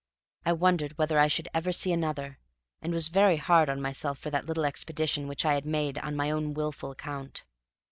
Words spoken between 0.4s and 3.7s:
I wondered whether I should ever see another, and was very hard